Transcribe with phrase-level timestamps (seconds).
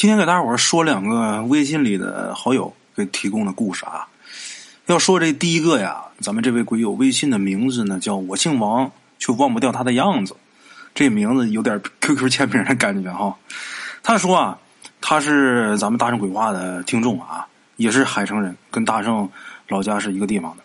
[0.00, 4.08] 今天给大伙说两个微信里的好友给提供的故事啊。
[4.86, 10.34] 要说这第一个呀，咱们这位鬼友微信的名字呢叫我姓王，却忘不掉他的样子。
[10.94, 13.36] 这名字有点 QQ 签名的感觉哈。
[14.02, 14.58] 他说啊，
[15.02, 17.46] 他是咱们大圣鬼话的听众啊，
[17.76, 19.28] 也是海城人，跟大圣
[19.68, 20.62] 老家是一个地方的。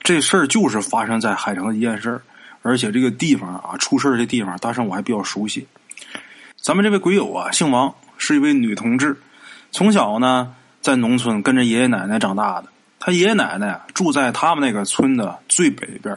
[0.00, 2.22] 这事儿就是发生在海城的一件事儿
[2.62, 5.66] 而且这个地方啊，出事儿这地方，大圣我还比较熟悉。
[6.56, 7.94] 咱们这位鬼友啊，姓王。
[8.16, 9.16] 是一位女同志，
[9.70, 12.68] 从小呢在农村跟着爷爷奶奶长大的。
[12.98, 16.16] 她爷爷奶奶住在他们那个村的最北边。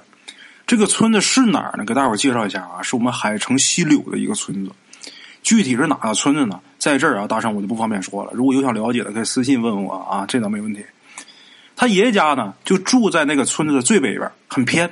[0.65, 1.85] 这个村子是哪儿呢？
[1.85, 4.71] 给大伙介绍一下啊，是我们海城西柳的一个村子。
[5.41, 6.59] 具体是哪个村子呢？
[6.77, 8.31] 在这儿啊，大圣我就不方便说了。
[8.33, 10.85] 如果有想了解的，可以私信问我啊，这倒没问题。
[11.75, 14.89] 他爷爷家呢就住在那个村子的最北边，很偏。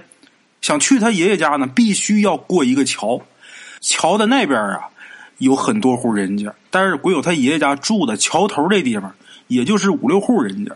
[0.61, 3.21] 想去他爷爷家呢，必须要过一个桥。
[3.81, 4.89] 桥的那边啊。
[5.39, 9.15] 有很多户人家，但是鬼友他爷爷家住的桥头这地方，
[9.47, 10.75] 也就是五六户人家，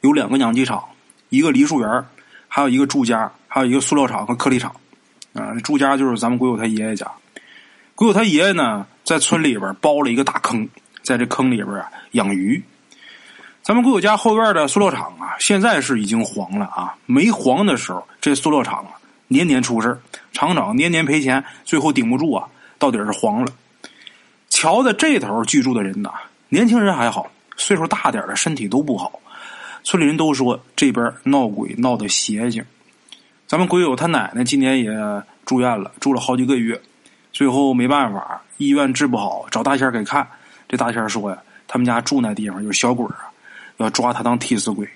[0.00, 0.82] 有两个养鸡场，
[1.28, 2.04] 一个梨树园，
[2.48, 4.74] 还有一个住家，还有一个塑料厂和颗粒厂。
[5.32, 7.08] 啊，住家就是咱们鬼友他爷爷家。
[7.94, 10.68] 鬼友他爷爷呢，在村里边包了一个大坑，
[11.04, 12.60] 在这坑里边啊养鱼。
[13.62, 16.96] 咱们鬼友家后院的塑料厂啊，现在是已经黄了啊。
[17.06, 19.96] 没黄的时候，这塑料厂啊年年出事
[20.32, 22.48] 厂长年年赔钱，最后顶不住啊。
[22.76, 23.52] 到底是黄了。
[24.56, 26.10] 桥的这头居住的人呐，
[26.48, 29.20] 年轻人还好，岁数大点的身体都不好。
[29.84, 32.64] 村里人都说这边闹鬼闹得邪性。
[33.46, 34.90] 咱们鬼友他奶奶今年也
[35.44, 36.80] 住院了，住了好几个月，
[37.34, 40.26] 最后没办法，医院治不好，找大仙给看。
[40.66, 41.36] 这大仙说呀，
[41.68, 43.28] 他们家住那地方有小鬼啊，
[43.76, 44.88] 要抓他当替死鬼。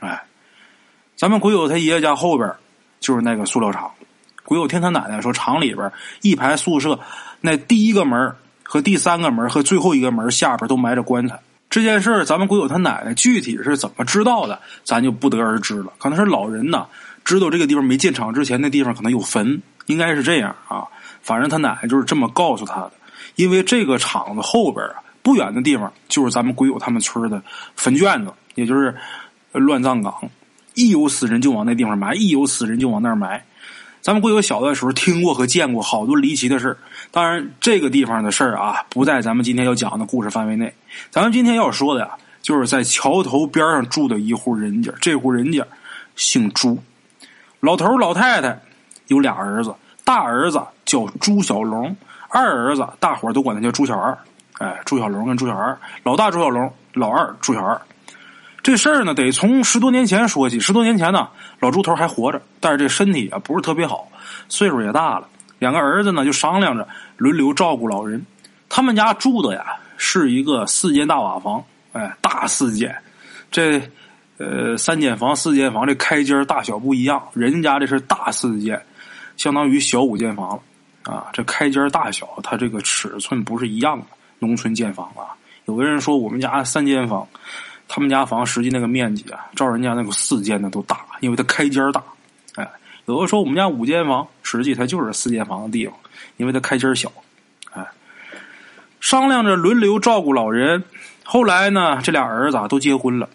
[0.00, 0.22] 哎，
[1.16, 2.52] 咱们鬼友他爷爷家后边
[3.00, 3.90] 就是那个塑料厂。
[4.44, 5.90] 鬼友听他奶奶说，厂里边
[6.20, 7.00] 一排宿舍，
[7.40, 8.36] 那第一个门
[8.74, 11.38] 和第三个门和最后一个门下边都埋着棺材。
[11.70, 15.92] 这件事儿，咱们鬼友他奶奶具体是怎么知道的，咱就不得而知了。
[15.96, 16.88] 可能是老人呐，
[17.24, 20.82] 知道这个地方没建厂之前，那地方可能有坟，应该是这样啊。
[21.22, 22.92] 反正他奶奶就是这么告诉他的。
[23.36, 27.40] 因为这个厂子后边啊，不远的地方就是咱们鬼友他们村的
[27.76, 28.92] 坟圈子，也就是
[29.52, 30.12] 乱葬岗，
[30.74, 33.44] 一有死人就往那地方埋，一有死人就往那儿埋。
[34.04, 36.76] 咱们会有小的时候听过和见过好多离奇的事，
[37.10, 40.70] 当然这个地方的事儿啊，不在咱们今天要讲的故事范围内。
[41.10, 42.10] 咱们今天要说的呀，
[42.42, 45.66] 就是在桥头边上住的一户人家，这户人家
[46.16, 46.78] 姓朱，
[47.60, 48.60] 老头老太太
[49.06, 51.96] 有俩儿子，大儿子叫朱小龙，
[52.28, 54.18] 二儿子大伙儿都管他叫朱小二。
[54.58, 57.80] 哎，朱小龙跟朱小二，老大朱小龙，老二朱小二。
[58.64, 60.58] 这事儿呢，得从十多年前说起。
[60.58, 61.28] 十多年前呢，
[61.60, 64.08] 老猪头还活着，但是这身体啊不是特别好，
[64.48, 65.28] 岁数也大了。
[65.58, 66.88] 两个儿子呢就商量着
[67.18, 68.24] 轮流照顾老人。
[68.70, 72.96] 他们家住的呀是一个四间大瓦房，哎，大四间。
[73.50, 73.82] 这
[74.38, 78.82] 呃三间房、四间房这开间大小不一样，人家这是大四间，
[79.36, 80.58] 相当于小五间房
[81.02, 81.26] 啊。
[81.34, 84.06] 这开间大小，它这个尺寸不是一样的。
[84.38, 85.36] 农村建房啊，
[85.66, 87.28] 有的人说我们家三间房。
[87.86, 92.02] 他们家房实际那个面积啊，照人家那个四间的都大，因为它开间大。
[92.56, 92.68] 哎，
[93.06, 95.94] 有的说我们家五间房，实际它就是四间房的地方，
[96.36, 97.12] 因为它开间小。
[97.72, 97.86] 哎，
[99.00, 100.82] 商量着轮流照顾老人。
[101.24, 103.28] 后来呢，这俩儿子都结婚了，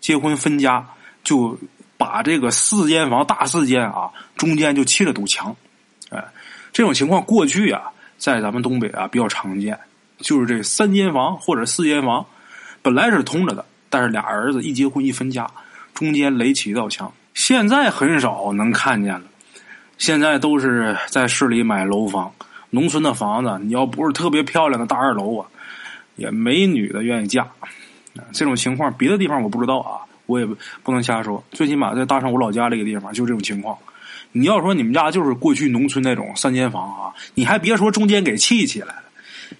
[0.00, 0.86] 结婚分家，
[1.22, 1.58] 就
[1.96, 5.54] 把这个四间房大四间啊，中间就砌了堵墙。
[6.10, 6.24] 哎，
[6.72, 7.82] 这种情况过去啊，
[8.16, 9.78] 在咱们东北啊比较常见，
[10.18, 12.24] 就是这三间房或者四间房
[12.80, 13.64] 本来是通着的。
[13.94, 15.48] 但是俩儿子一结婚一分家，
[15.94, 17.12] 中间垒起一道墙。
[17.32, 19.22] 现在很少能看见了，
[19.98, 22.28] 现在都是在市里买楼房。
[22.70, 25.46] 农村的房子，你要不是特别漂亮的大二楼啊，
[26.16, 27.46] 也没女的愿意嫁。
[28.32, 30.46] 这种情况，别的地方我不知道啊，我也
[30.82, 31.40] 不能瞎说。
[31.52, 33.78] 最起码在大上我老家这个地方，就这种情况。
[34.32, 39.04] 你要说你们家就是过去农村那种三间房啊，你还别说中间给砌起来了，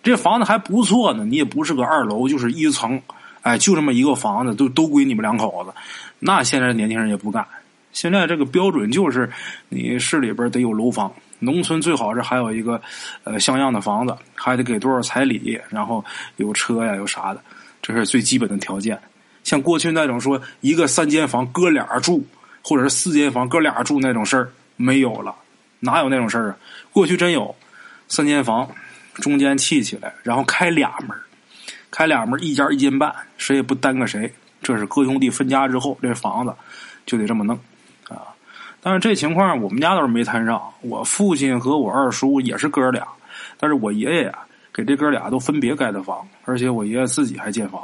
[0.02, 1.24] 这房子还不错呢。
[1.24, 3.00] 你也不是个二楼，就是一层。
[3.44, 5.72] 哎，就这么一个房子，都都归你们两口子，
[6.18, 7.46] 那现在年轻人也不干。
[7.92, 9.30] 现在这个标准就是，
[9.68, 12.80] 你市里边得有楼房，农村最好是还有一个
[13.22, 16.02] 呃像样的房子，还得给多少彩礼，然后
[16.36, 17.40] 有车呀，有啥的，
[17.82, 18.98] 这是最基本的条件。
[19.44, 22.26] 像过去那种说一个三间房哥俩住，
[22.62, 25.34] 或者是四间房哥俩住那种事儿没有了，
[25.80, 26.56] 哪有那种事儿啊？
[26.90, 27.54] 过去真有
[28.08, 28.66] 三间房，
[29.16, 31.14] 中间砌起来，然后开俩门。
[31.94, 34.28] 开俩门，一家一间半，谁也不耽搁谁。
[34.60, 36.52] 这是哥兄弟分家之后，这房子
[37.06, 37.56] 就得这么弄
[38.08, 38.34] 啊。
[38.80, 40.60] 但是这情况我们家倒是没摊上。
[40.80, 43.06] 我父亲和我二叔也是哥俩，
[43.56, 44.40] 但是我爷爷呀
[44.72, 47.80] 给这哥俩都分别盖的房，而且我爷爷自己还建房。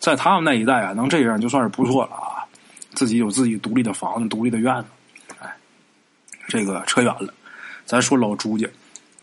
[0.00, 2.42] 在他们那一代啊，能这样就算是不错了啊！
[2.94, 4.88] 自己有自己独立的房子、独立的院子。
[5.38, 5.54] 哎，
[6.48, 7.32] 这个扯远了，
[7.84, 8.66] 咱说老朱家，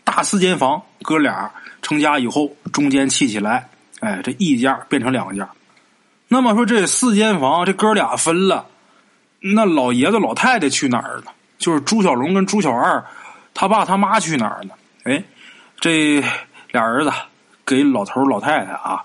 [0.02, 1.52] 大四间房，哥俩
[1.82, 3.68] 成家以后，中间砌起来，
[4.00, 5.48] 哎，这一家变成两家。
[6.28, 8.66] 那么说这四间房，这哥俩分了，
[9.40, 11.32] 那老爷子老太太去哪儿了？
[11.58, 13.04] 就是朱小龙跟朱小二，
[13.54, 14.74] 他爸他妈去哪儿呢？
[15.04, 15.22] 哎，
[15.80, 16.22] 这
[16.70, 17.10] 俩儿子
[17.64, 19.02] 给老头老太太啊，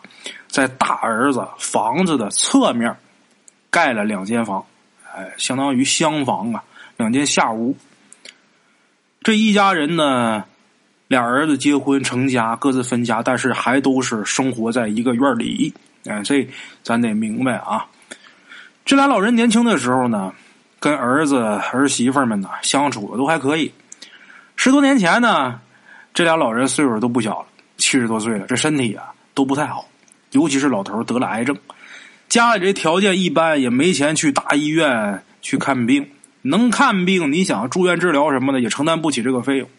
[0.48, 2.96] 在大儿子房子的侧面
[3.72, 4.64] 盖了两间房，
[5.16, 6.64] 哎，相当于厢房啊，
[6.98, 7.76] 两间下屋。
[9.22, 10.44] 这一家人呢，
[11.14, 15.72] 俩儿子结婚成家，各自分家，但是还都是生活在一个院里。
[16.06, 16.48] 哎，这
[16.82, 17.86] 咱得明白啊。
[18.84, 20.34] 这俩老人年轻的时候呢，
[20.80, 23.72] 跟儿子儿媳妇们呢相处的都还可以。
[24.56, 25.62] 十多年前呢，
[26.16, 29.88] 这俩老人岁数都不小了，七十多岁了，这身体啊都不太好，
[30.32, 31.56] 尤其是老头得了癌症，
[32.28, 36.10] 家里这条件一般，也没钱去大医院去看病。
[36.42, 39.70] 能看病，你想住院治疗什么的，也承担不起这个费用。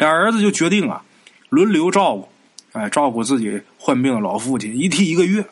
[0.00, 1.02] 俩儿子就决定啊，
[1.50, 2.28] 轮流照顾，
[2.72, 5.44] 哎，照顾自己患病的老父亲，一替一个月。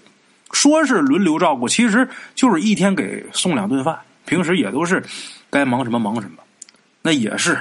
[0.53, 3.99] 说是轮流照顾，其实就是一天给送两顿饭。
[4.25, 5.05] 平时也都是
[5.51, 6.43] 该忙什么忙什么，
[7.03, 7.59] 那也是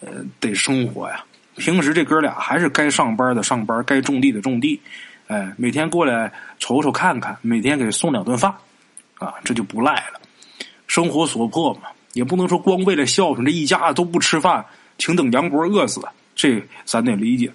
[0.00, 0.08] 呃
[0.40, 1.24] 得生活呀。
[1.56, 4.80] 平时这哥俩还是该上班的上班，该种地的种地，
[5.28, 8.52] 哎，每天过来瞅瞅看看，每天给送两顿饭，
[9.18, 10.20] 啊，这就不赖了。
[10.88, 11.82] 生活所迫嘛。
[12.14, 14.64] 也不能说光为了孝顺，这一家子都不吃饭，
[14.98, 16.00] 请等杨博饿死，
[16.34, 17.52] 这咱得理解。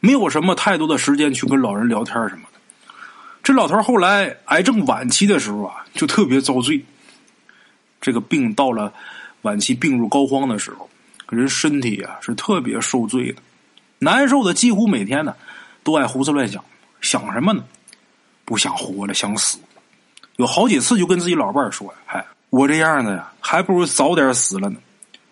[0.00, 2.58] 没有什么太多的时间去跟老人聊天什么的。
[3.42, 6.84] 这老头后来癌症晚期的时候啊，就特别遭罪。
[8.00, 8.92] 这个病到了
[9.42, 10.88] 晚期，病入膏肓的时候，
[11.30, 13.42] 人身体啊是特别受罪的，
[13.98, 15.34] 难受的几乎每天呢
[15.82, 16.62] 都爱胡思乱想，
[17.00, 17.64] 想什么呢？
[18.44, 19.58] 不想活了，想死。
[20.36, 24.76] 有好几次就跟自己老伴儿说：“嗨。”我这样的呀，还不如早点死了呢。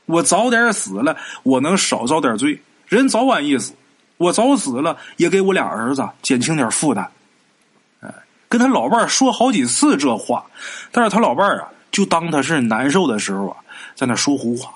[0.06, 2.60] 我早点死了，我能少遭点罪。
[2.86, 3.72] 人早晚一死，
[4.16, 7.08] 我早死了也给我俩儿子减轻点负担。
[8.00, 8.12] 哎，
[8.48, 10.44] 跟他老伴儿说好几次这话，
[10.90, 13.56] 但是他老伴儿啊，就当他是难受的时候啊，
[13.94, 14.72] 在那说胡话，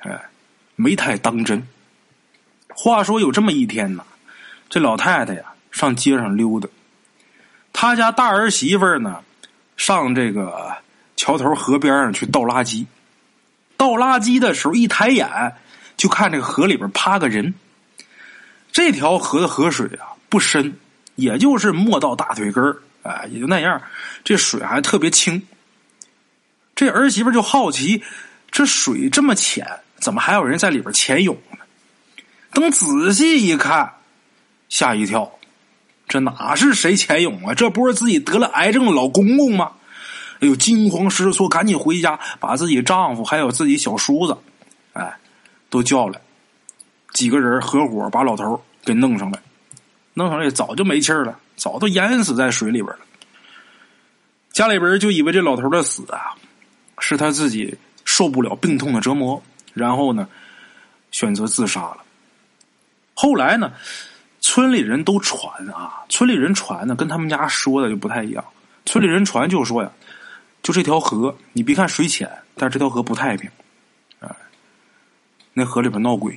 [0.00, 0.20] 哎，
[0.76, 1.66] 没太当真。
[2.68, 4.04] 话说有这么一天呢，
[4.68, 6.68] 这老太太呀上街上溜达，
[7.72, 9.20] 他家大儿媳妇呢
[9.76, 10.72] 上这个。
[11.16, 12.84] 桥头河边上去倒垃圾，
[13.84, 15.28] 倒垃圾的时候一抬眼
[15.94, 17.52] 就看这个河里边趴个人。
[18.72, 20.74] 这条河的河水啊不深，
[21.16, 23.80] 也就是没到大腿根儿，哎，也就那样。
[24.24, 25.46] 这水还特别清。
[26.74, 28.02] 这儿媳妇就好奇，
[28.50, 29.66] 这水这么浅，
[30.00, 31.58] 怎么还有人在里边潜泳呢？
[32.54, 33.92] 等仔细一看，
[34.70, 35.30] 吓一跳，
[36.08, 37.52] 这哪是谁潜泳啊？
[37.54, 39.72] 这不是自己得了癌症的老公公吗？
[40.44, 44.36] 哎呦，惊慌失措，赶紧回家，把自己丈夫还有自己小叔子，
[44.92, 45.16] 哎，
[45.70, 46.20] 都叫来，
[47.14, 49.40] 几个人合伙把老头给弄上来。
[50.12, 52.98] 弄上来早就没气儿了，早都淹死在水里边了。
[54.52, 56.36] 家里边就以为这老头的死啊，
[56.98, 57.74] 是他自己
[58.04, 59.42] 受不了病痛的折磨，
[59.72, 60.28] 然后呢，
[61.10, 61.98] 选择自杀了。
[63.14, 63.72] 后来呢，
[64.42, 68.44] 村里人都传啊，村里人传呢，跟他们家说的就不太一样。
[68.84, 69.90] 村里人传就说呀。
[70.64, 73.50] 就这条河，你别看水浅，但是这条河不太平，
[74.18, 74.34] 啊，
[75.52, 76.36] 那河里边闹鬼。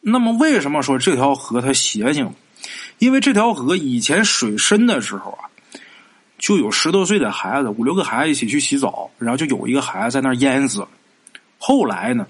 [0.00, 2.32] 那么为什么说这条河它邪性？
[2.98, 5.50] 因为这条河以前水深的时候啊，
[6.38, 10.86] 就有十多岁的孩子，五六个孩子一起去洗澡，然后就有一个孩子在那儿淹死。
[11.58, 12.24] 后来呢，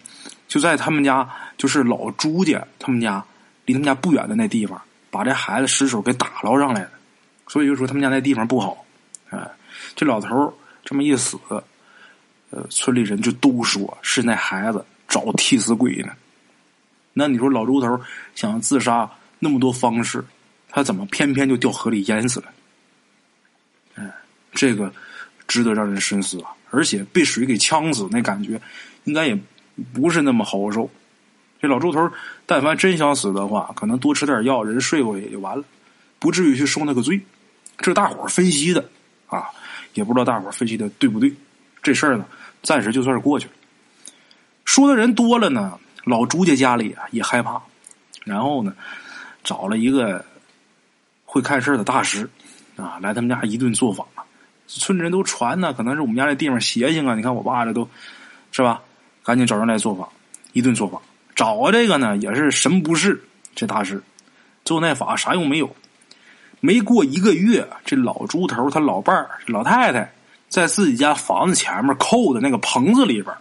[0.49, 1.28] 就在他们家，
[1.59, 3.23] 就是老朱家他们家
[3.66, 6.90] 离他们家不远的那地方，把这孩子尸首给打捞上来的。
[7.49, 8.83] 所以就说他们家那地方不好，
[9.28, 9.38] 哎，
[9.95, 10.50] 这老头儿。
[10.85, 11.39] 这么一死，
[12.51, 16.12] 呃，村里人就都说是那孩子找替死鬼呢。
[17.12, 18.01] 那你说老朱头
[18.35, 20.25] 想自杀那么多方式，
[20.69, 22.47] 他怎么偏偏就掉河里淹死了？
[23.95, 24.11] 哎，
[24.53, 24.93] 这个
[25.47, 26.51] 值得让人深思啊！
[26.71, 28.61] 而且被水给呛死，那感觉
[29.05, 29.39] 应该也
[29.93, 30.91] 不是那么好受。
[31.61, 32.11] 这老朱头
[32.45, 35.62] 但凡真想死的话，可能多吃点药，人睡过去就完了，
[36.19, 37.21] 不至于去受那个罪。
[37.79, 38.89] 这是大伙分析的
[39.27, 39.51] 啊。
[39.95, 41.33] 也不知道大伙分析的对不对，
[41.83, 42.25] 这事儿呢，
[42.63, 43.53] 暂时就算是过去了。
[44.65, 47.61] 说的人多了呢，老朱家家里啊也害怕，
[48.25, 48.75] 然后呢，
[49.43, 50.25] 找了一个
[51.25, 52.29] 会看事的大师
[52.77, 54.07] 啊，来他们家一顿做法。
[54.69, 57.15] 村里人都传呢，可能是我们家这地方邪性啊。
[57.15, 57.87] 你看我爸这都
[58.53, 58.81] 是吧，
[59.23, 60.09] 赶紧找人来做法，
[60.53, 61.03] 一顿做法。
[61.35, 63.23] 找这个呢也是神不是
[63.55, 64.03] 这大师，
[64.65, 65.75] 做那法啥用没有。
[66.64, 70.12] 没过一个月，这老猪头他老伴儿老太太
[70.49, 73.35] 在自己家房子前面扣的那个棚子里边。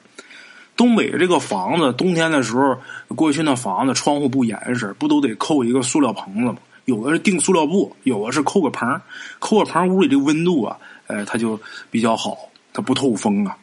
[0.75, 2.75] 东北这个房子，冬天的时候，
[3.09, 6.57] 过去那房子窗户不严实，不都得扣一个塑料棚子吗？
[6.85, 8.99] 有的是钉塑料布，有的是扣个棚。
[9.37, 10.75] 扣个棚，屋里这温度啊，
[11.05, 11.59] 呃，它就
[11.91, 12.35] 比较好，
[12.73, 13.55] 它不透风啊。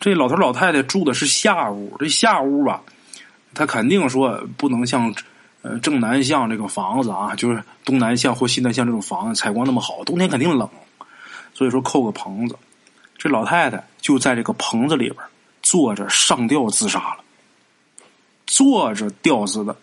[0.00, 2.82] 这老头老太太住的是下屋，这下屋吧，
[3.54, 5.14] 他肯定说不能像
[5.62, 10.68] 呃正南向这个房子啊，就是东南向或西南向这种房子采光那么好，冬天肯定冷，
[11.54, 12.56] 所以说扣个棚子。
[13.16, 15.16] 这老太太就在这个棚子里边
[15.62, 17.18] 坐着上吊自杀了，
[18.46, 19.76] 坐着吊死的。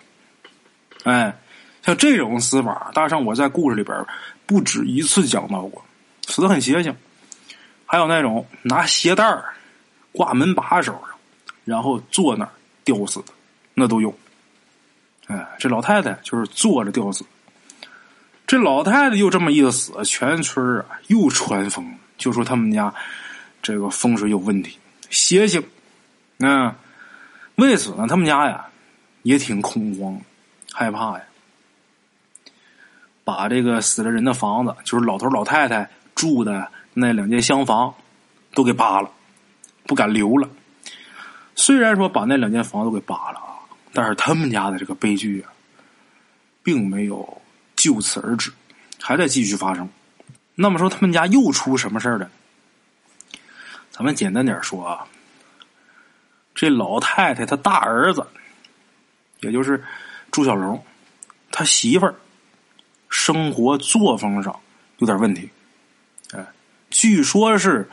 [1.03, 1.37] 哎，
[1.83, 4.05] 像这种死法，大上我在故事里边
[4.45, 5.83] 不止一次讲到过，
[6.27, 6.95] 死的很邪性。
[7.85, 9.25] 还有那种拿鞋带。
[10.17, 11.09] 挂门把手上，
[11.65, 12.51] 然后坐那儿
[12.85, 13.33] 吊死的，
[13.73, 14.17] 那都有。
[15.27, 17.25] 哎，这老太太就是坐着吊死。
[18.47, 22.93] 这老太太又这么一死，全村啊又传风，就说他们家
[23.61, 24.77] 这个风水有问题，
[25.09, 25.63] 邪性。
[26.39, 26.73] 嗯，
[27.55, 28.65] 为此呢，他们家呀
[29.23, 30.19] 也挺恐慌，
[30.71, 31.23] 害怕呀，
[33.23, 37.93] 把这个死了人的房子，就是老头老太太住的那两间厢房，
[38.53, 39.09] 都给扒了。
[39.87, 40.49] 不敢留了。
[41.53, 43.39] 虽然说把那两间房子给扒了，
[43.95, 45.49] 但是他们家的这个悲剧啊，
[46.61, 47.41] 并没有
[47.75, 48.51] 就此而止，
[49.01, 49.89] 还在继续发生。
[50.53, 52.29] 那么说，他们家又出什么事儿了？
[53.89, 55.07] 咱们简单点说啊，
[56.53, 58.27] 这老太太她大儿子，
[59.39, 59.83] 也就是
[60.29, 60.85] 朱小龙，
[61.49, 62.13] 他媳妇儿
[63.09, 64.53] 生活作风上
[64.97, 65.49] 有点问题。
[66.33, 66.45] 哎，
[66.89, 67.89] 据说是。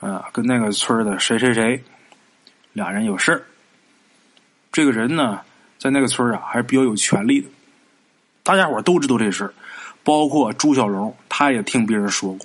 [0.00, 1.82] 啊，跟那个村的谁谁谁，
[2.74, 3.42] 俩人有事儿。
[4.74, 5.40] 这个人呢，
[5.78, 7.46] 在那个村啊，还是比较有权力的。
[8.42, 9.54] 大家伙都知道这事，
[10.02, 12.44] 包括朱小龙，他也听别人说过。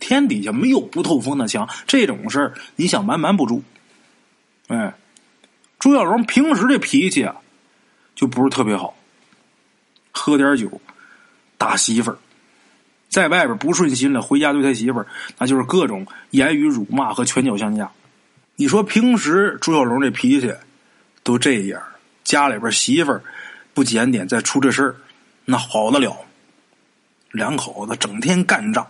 [0.00, 3.62] 天底下没有不透风的墙，这种事儿你想瞒瞒不住。
[4.66, 4.92] 哎，
[5.78, 7.36] 朱小龙平时这脾气啊，
[8.16, 8.96] 就不是特别好，
[10.10, 10.68] 喝点酒
[11.56, 12.18] 打媳妇儿。
[13.08, 15.06] 在外边不顺心了，回家对他媳妇儿
[15.38, 17.88] 那就是各种言语辱骂和拳脚相加。
[18.56, 20.52] 你说平时朱小龙这脾气
[21.22, 21.82] 都这样，
[22.24, 23.22] 家里边媳妇儿
[23.74, 24.96] 不检点，再出这事儿，
[25.44, 26.16] 那好得了。
[27.30, 28.86] 两口子整天干仗。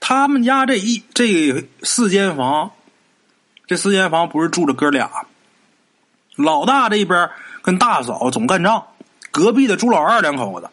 [0.00, 2.70] 他们家这一这四间房，
[3.66, 5.10] 这四间房不是住着哥俩，
[6.36, 7.28] 老大这边
[7.62, 8.86] 跟大嫂总干仗，
[9.30, 10.70] 隔壁的朱老二两口子。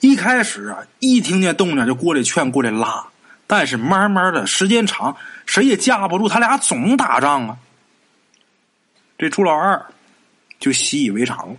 [0.00, 3.06] 一开始啊，一听见动静就过来劝，过来拉。
[3.46, 7.56] 但是慢慢的时间长，谁也架不住他俩总打仗啊。
[9.22, 9.80] 这朱老二
[10.58, 11.56] 就习以为常了，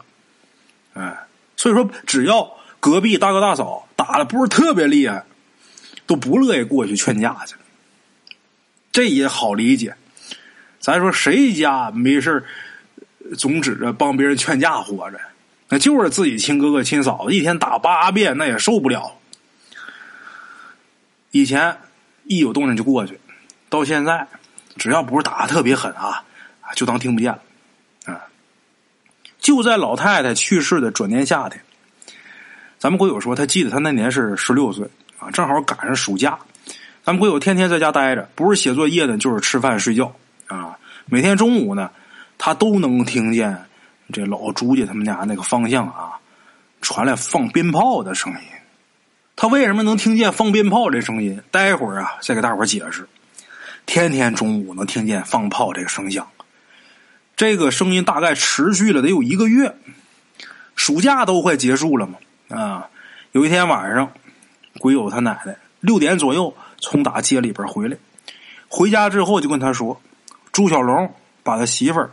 [0.96, 1.18] 哎，
[1.56, 5.24] 所以说只要隔壁大哥大嫂打的不是特别厉害，
[6.06, 7.56] 都不乐意过去劝架去。
[8.92, 9.96] 这也好理解，
[10.82, 12.44] 咱说谁家没事
[13.38, 15.18] 总指着帮别人劝架活着？
[15.70, 19.10] 那就是自己亲哥哥亲嫂子，一天打八遍，那也受不了。
[21.32, 21.78] 以前
[22.26, 23.18] 一有动静就过去，
[23.70, 24.28] 到现在
[24.76, 26.26] 只要不是打的特别狠啊，
[26.76, 27.40] 就当听不见了。
[29.44, 31.62] 就在老太太去世的转年夏天，
[32.80, 34.88] 咱们鬼友说他记得他那年是十六岁
[35.20, 36.40] 啊，正好赶上暑假。
[37.04, 40.16] 咱们鬼友天天在家待着，不是写作业呢，就是吃饭睡觉
[40.48, 40.78] 啊。
[41.06, 41.92] 每天中午呢，
[42.38, 43.66] 他都能听见。
[44.12, 46.20] 这老朱家他们家那个方向啊，
[46.82, 48.40] 传来放鞭炮的声音。
[49.36, 51.42] 他为什么能听见放鞭炮这声音？
[51.52, 53.06] 待会儿啊，再给大伙解释。
[53.86, 56.26] 天天中午能听见放炮这个声响，
[57.36, 59.76] 这个声音大概持续了得有一个月。
[60.76, 62.18] 暑假都快结束了嘛，
[62.50, 62.90] 啊，
[63.32, 64.12] 有一天晚上，
[64.80, 67.98] 鬼友他奶奶六点左右从打街里边回来，
[68.68, 70.02] 回家之后就跟他说，
[70.52, 71.14] 朱小龙
[71.44, 72.12] 把他媳妇儿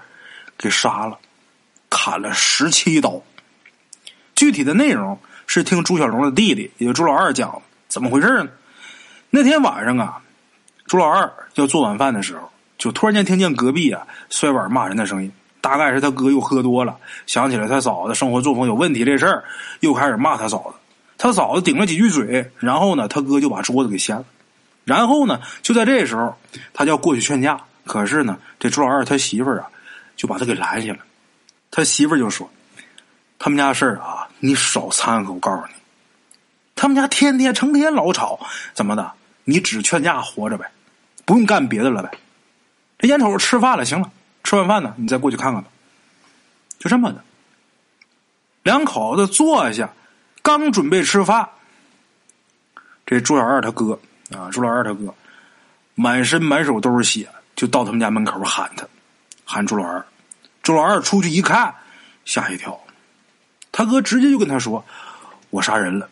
[0.59, 1.19] 给杀了。
[1.89, 3.21] 砍了十七刀，
[4.37, 8.51] 具体的内容是听朱小龙的弟弟，也就朱老二讲怎么回事呢？
[9.31, 10.23] 那天晚上啊，
[10.87, 12.49] 朱老二要做晚饭的时候，
[12.81, 16.97] 就突然间听见隔壁啊摔碗骂人的声音，大概是他哥又喝多了，
[17.27, 19.45] 想起来他嫂子生活作风有问题这事儿，
[19.81, 20.79] 又开始骂他嫂子。
[21.19, 24.25] 他嫂子顶了几句嘴，然后呢，他哥就把桌子给掀了。
[24.87, 26.35] 然后呢，就在这时候，
[26.73, 29.69] 他就要过去劝架，可是呢，这朱老二他媳妇儿啊，
[30.17, 31.01] 就把他给拦下了。
[31.71, 32.51] 他媳妇就说
[33.39, 35.35] ：“他们家事儿啊，你少掺和。
[35.35, 35.75] 我告诉你，
[36.75, 38.41] 他们家天天成天老吵，
[38.73, 39.13] 怎么的？
[39.45, 40.71] 你只劝架活着呗，
[41.27, 42.11] 不用干别的了呗。
[43.01, 44.13] 这烟头吃饭了，行了，
[44.45, 45.69] 吃完饭呢，你再过去看看吧。
[46.79, 47.25] 就这么的。
[48.63, 49.91] 两口子坐下，
[50.43, 51.49] 刚准备吃饭，
[53.07, 53.99] 这朱小二他哥
[54.37, 55.15] 啊，朱老二他哥
[55.95, 57.27] 满身满手都是血，
[57.57, 58.87] 就到他们家门口喊他，
[59.47, 60.05] 喊朱老二。
[60.63, 61.75] 朱老二出去一看，
[62.27, 62.79] 吓一跳，
[63.73, 64.85] 他哥直接就跟他说
[65.49, 66.07] ：“我杀人了。”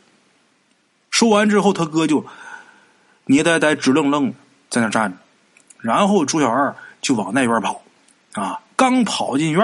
[1.11, 2.25] 说完之后，他哥就
[3.27, 4.33] 捏呆呆、直愣愣
[4.71, 5.19] 在那站着，
[5.81, 7.83] 然后朱小二就往那边跑，
[8.33, 9.63] 啊，刚跑进院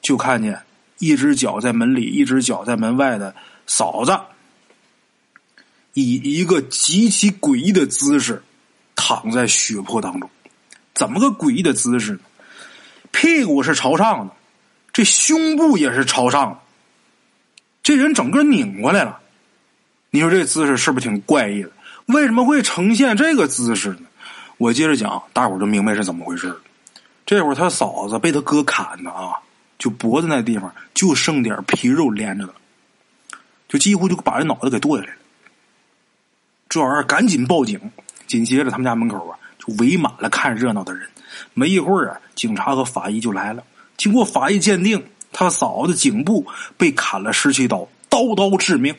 [0.00, 0.60] 就看见
[0.98, 3.34] 一只脚在门里，一只脚在门外的
[3.66, 4.18] 嫂子，
[5.92, 8.42] 以一个极其诡异的姿势
[8.96, 10.28] 躺在血泊当中。
[10.94, 12.20] 怎么个诡异的姿势呢？
[13.10, 14.34] 屁股是朝上的，
[14.92, 16.58] 这胸部也是朝上的，
[17.82, 19.20] 这人整个拧过来了。
[20.10, 21.70] 你说这姿势是不是挺怪异的？
[22.06, 24.00] 为什么会呈现这个姿势呢？
[24.58, 26.54] 我接着讲，大伙儿就明白是怎么回事
[27.24, 29.34] 这会儿他嫂子被他哥砍的啊，
[29.78, 32.54] 就脖子那地方就剩点皮肉连着了，
[33.68, 35.18] 就几乎就把这脑袋给剁下来了。
[36.68, 37.80] 这玩意赶紧报警，
[38.26, 41.08] 紧接着他们家门口啊就围满了看热闹的人。
[41.54, 43.62] 没一会儿啊，警察和法医就来了。
[43.96, 46.46] 经过法医鉴定，他嫂子颈部
[46.76, 48.94] 被砍了十七刀，刀刀致命。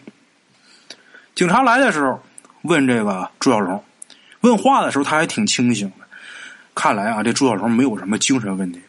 [1.35, 2.21] 警察来的时候，
[2.61, 3.83] 问这个朱小龙，
[4.41, 6.05] 问话的时候他还挺清醒的。
[6.75, 8.79] 看来啊，这朱小龙没有什么精神问题，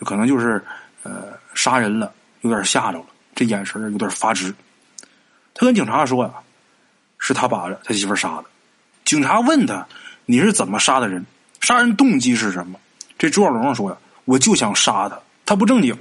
[0.00, 0.62] 可能就是
[1.02, 2.12] 呃杀人了，
[2.42, 4.54] 有点吓着了，这眼神有点发直。
[5.52, 6.32] 他跟警察说呀，
[7.18, 8.44] 是他把他媳妇杀的。
[9.04, 9.84] 警察问他，
[10.26, 11.26] 你是怎么杀的人？
[11.60, 12.78] 杀人动机是什么？
[13.18, 15.96] 这朱小龙说呀，我就想杀他，他不正经。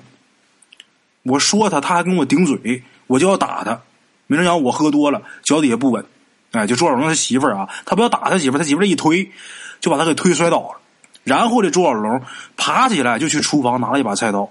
[1.23, 3.81] 我说他，他还跟我顶嘴，我就要打他。
[4.27, 6.05] 没成想我喝多了，脚底下不稳，
[6.51, 9.32] 哎，就朱小龙他媳妇儿啊，他不要打他媳妇儿，他媳妇儿一推，
[9.79, 10.79] 就把他给推摔倒了。
[11.24, 12.22] 然后这朱小龙
[12.58, 14.50] 爬起来就去厨房拿了一把菜刀。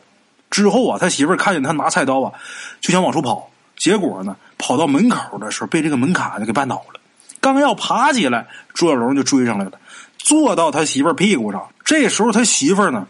[0.50, 2.32] 之后啊，他媳妇儿看见他拿菜刀啊，
[2.80, 7.00] 就想往出跑，结果呢，跑到门口的时候被这个门槛子给绊倒了。
[7.40, 9.72] 刚要爬起来，朱小龙就追上来了，
[10.18, 11.68] 坐到他媳妇儿屁股上。
[11.84, 13.06] 这时候他媳妇儿呢，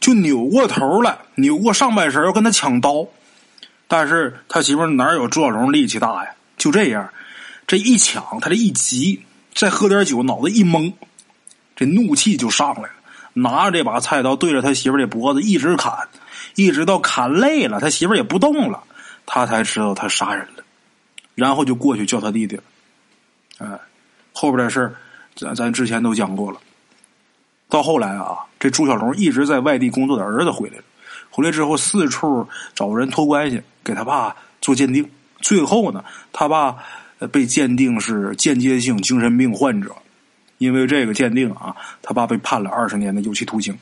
[0.00, 3.06] 就扭过头来，扭过上半身要跟他抢刀。
[3.88, 6.30] 但是他媳妇儿哪有朱小龙力气大呀？
[6.56, 7.08] 就这样，
[7.66, 9.24] 这一抢，他这一急，
[9.54, 10.92] 再喝点酒，脑子一懵，
[11.74, 12.90] 这怒气就上来了，
[13.32, 16.08] 拿着这把菜刀对着他媳妇的脖子一直砍，
[16.54, 18.84] 一直到砍累了，他媳妇也不动了，
[19.24, 20.64] 他才知道他杀人了，
[21.34, 22.62] 然后就过去叫他弟弟了。
[23.58, 23.80] 哎，
[24.32, 24.94] 后边的事
[25.34, 26.60] 咱咱之前都讲过了。
[27.68, 30.84] 到后来啊，这朱小龙一直在外地工作的儿子回来了。
[31.30, 35.10] 回来之后，四处找人托关系，给他爸做鉴定。
[35.40, 36.76] 最后呢，他爸
[37.32, 39.94] 被鉴定是间接性精神病患者。
[40.58, 43.78] 因为这个鉴定啊，他爸被判了二十年的有期徒刑。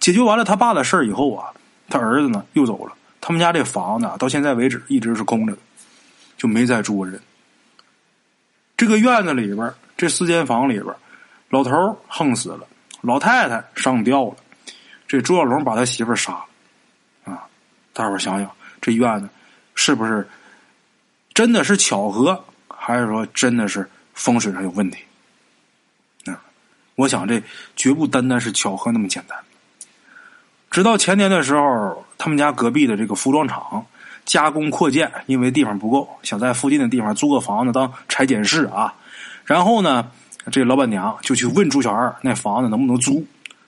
[0.00, 1.50] 解决完了他爸的事儿以后啊，
[1.88, 2.92] 他儿子呢又走了。
[3.20, 5.58] 他们家这房子到现在为止一直是空着的，
[6.36, 7.20] 就没再住过人。
[8.76, 10.94] 这个院子里边，这四间房里边，
[11.50, 11.70] 老头
[12.08, 12.66] 横死了，
[13.00, 14.36] 老太太上吊了，
[15.06, 17.46] 这朱小龙把他媳妇杀了啊。
[17.92, 19.28] 大伙想想，这院子
[19.74, 20.28] 是不是
[21.36, 24.96] 真的是巧合，还是说真的是风水上有问题？
[26.24, 26.40] 啊，
[26.94, 27.42] 我想这
[27.76, 29.38] 绝不单单是巧合那么简单。
[30.70, 33.84] 直到前年的时候，他们家隔壁的这个服装厂
[34.24, 38.94] 加工扩建，因为地方不够，想在附近的地方租个房子当裁剪室啊。
[39.44, 40.10] 然后呢，
[40.50, 43.26] 这老板娘就去问朱小二，那房子能不能租？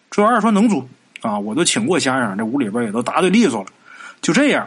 [0.08, 0.88] 朱小二说能租
[1.20, 3.68] 啊，我都请过先生，这屋里边也都答对利索了。
[4.22, 4.66] 就这样，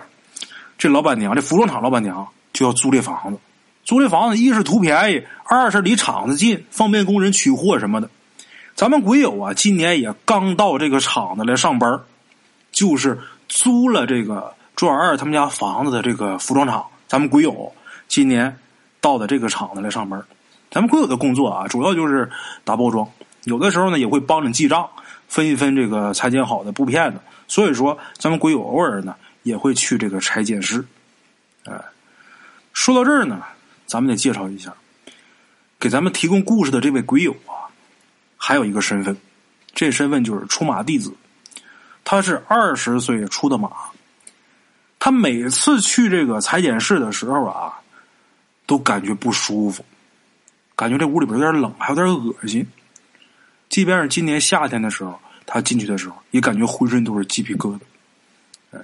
[0.78, 2.28] 这老板娘，这服装厂老板娘
[2.62, 3.40] 就要租这房子。
[3.84, 8.08] 租这房子，一是图便宜，二是离厂子近，方便工人取货什么的。
[8.76, 12.00] 咱们鬼友啊，今年也刚到这个厂子来上班，
[12.72, 13.18] 就是
[13.50, 16.86] 租了这个朱二二他们家房子的这个服装厂。
[17.08, 17.74] 咱们鬼友
[18.08, 18.56] 今年
[19.00, 20.24] 到的这个厂子来上班。
[20.70, 22.30] 咱们鬼友的工作啊，主要就是
[22.64, 23.10] 打包装，
[23.46, 24.88] 有的时候呢也会帮着记账，
[25.28, 27.18] 分一分这个裁剪好的布片子。
[27.48, 29.16] 所以说，咱们鬼友偶尔呢。
[29.44, 30.86] 也会去这个拆建室，
[31.66, 31.74] 哎，
[32.74, 33.44] 说到这儿呢，
[33.86, 34.74] 咱们得介绍一下，
[35.80, 37.68] 给咱们提供故事的这位鬼友啊，
[38.38, 39.16] 还有一个身份，
[39.74, 41.14] 这身份就是出马弟子，
[42.04, 43.70] 他是二十岁出的马，
[45.00, 47.74] 他每次去这个裁剪室的时候啊，
[48.66, 49.86] 都感觉不舒服，
[50.76, 52.66] 感觉这屋里边有点冷，还有点恶心，
[53.70, 57.82] 即便是今年夏天的时候，他进去的时候，也感觉浑身都是鸡皮疙瘩。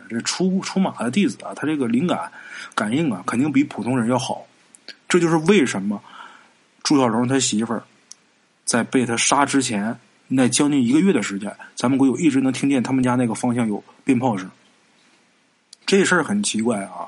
[0.09, 2.31] 这出出马的弟子啊，他这个灵感
[2.75, 4.45] 感应啊，肯定比普通人要好。
[5.07, 6.01] 这就是为什么
[6.83, 7.83] 朱小龙他媳妇儿
[8.65, 9.97] 在被他杀之前
[10.27, 14.49] 那将近一个月的时间，咱们鬼友一直能听见他们家那个方向有鞭炮声。
[15.85, 17.07] 这事儿很奇怪啊。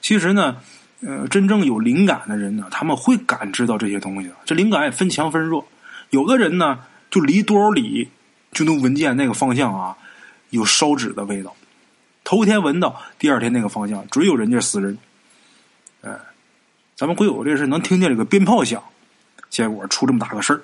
[0.00, 0.56] 其实呢，
[1.02, 4.28] 呃，真正有灵感的人呢，他们会感知到这些东西。
[4.44, 5.64] 这灵感也分强分弱，
[6.10, 8.08] 有的人呢，就离多少里
[8.50, 9.96] 就能闻见那个方向啊，
[10.50, 11.54] 有烧纸的味道。
[12.26, 14.98] 头天闻到，第二天那个方向准有人家死人。
[16.02, 16.10] 哎，
[16.96, 18.82] 咱们鬼友这是能听见这个鞭炮响，
[19.48, 20.60] 结果出这么大个事儿。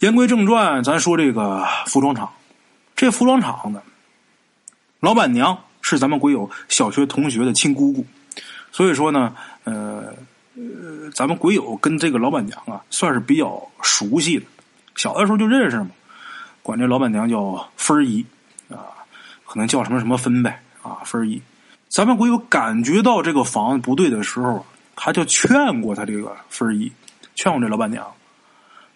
[0.00, 2.28] 言归正传，咱说这个服装厂，
[2.96, 3.80] 这服装厂呢
[4.98, 8.04] 老板娘是咱们鬼友小学同学的亲姑姑，
[8.72, 10.12] 所以说呢，呃
[10.56, 14.46] 呃，咱们鬼友跟这个老板娘啊，算是比较熟悉的，
[14.96, 15.90] 小的时候就认识嘛，
[16.64, 18.26] 管这老板娘叫芬姨，
[19.54, 21.40] 可能叫什么什么分呗啊，分一。
[21.88, 26.90] 咱们鬼友感觉到这个房子不对的时候，他就劝过他这个分一，
[27.36, 28.04] 劝过这老板娘。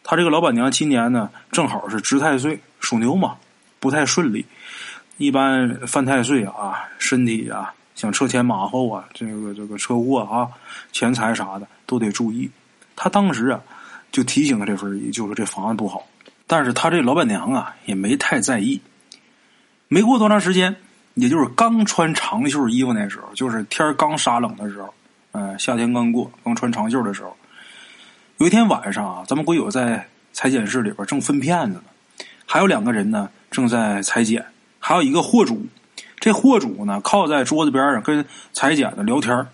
[0.02, 3.36] 他这个老板娘今年呢，正好是值太岁，属牛嘛，
[3.78, 4.44] 不太顺利。
[5.16, 10.50] 一般犯太岁啊，身体啊，像车前马后啊，这个这个车祸啊，
[10.90, 12.50] 钱财啥的都得注意。
[12.96, 13.60] 他当时啊，
[14.10, 16.04] 就提醒了这份儿，就说这房子不好。
[16.48, 18.80] 但是他这老板娘啊，也没太在意。
[19.88, 20.76] 没过多长时间，
[21.14, 24.92] 也就是刚穿长袖衣服那时候，就是天刚杀冷的时候，
[25.32, 27.36] 嗯，夏天刚过，刚穿长袖的时候。
[28.36, 31.82] 有一天晚上啊，咱们鬼友在裁剪室里边正分片子呢，
[32.46, 34.44] 还有两个人呢正在裁剪，
[34.78, 35.66] 还有一个货主。
[36.20, 39.46] 这货主呢靠在桌子边上跟裁剪的聊天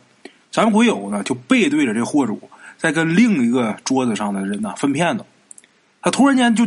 [0.50, 5.24] 咱们鬼友呢就背对着这货主，在跟另一个桌子上的人呢分片子。
[6.02, 6.66] 他突然间就